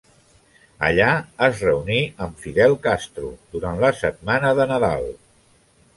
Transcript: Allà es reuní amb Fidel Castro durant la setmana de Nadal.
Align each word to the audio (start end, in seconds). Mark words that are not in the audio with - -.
Allà 0.87 1.09
es 1.47 1.61
reuní 1.67 1.99
amb 2.27 2.41
Fidel 2.45 2.75
Castro 2.89 3.29
durant 3.57 3.83
la 3.85 3.95
setmana 4.03 4.55
de 4.61 4.67
Nadal. 4.73 5.11